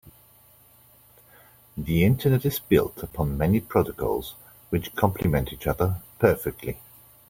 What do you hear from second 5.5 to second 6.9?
each other perfectly.